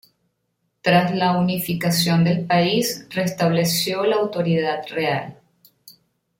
[0.81, 5.37] Tras la unificación del país restableció la autoridad real.